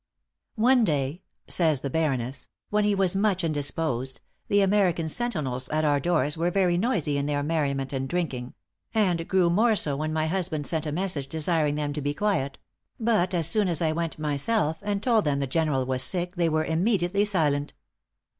[0.55, 5.99] "One day," says the Baroness, "when he was much indisposed, the American sentinels at our
[5.99, 8.55] doors were very noisy in their merriment and drinking;
[8.95, 12.57] and grew more so when my husband sent a message desiring them to be quiet;
[12.99, 16.49] but as soon as I went myself, and told them the General was sick they
[16.49, 17.75] were immediately silent.